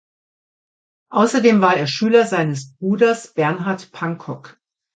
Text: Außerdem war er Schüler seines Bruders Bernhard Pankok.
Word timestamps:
Außerdem 1.11 1.61
war 1.61 1.75
er 1.75 1.85
Schüler 1.85 2.25
seines 2.25 2.73
Bruders 2.77 3.35
Bernhard 3.35 3.91
Pankok. 3.91 4.59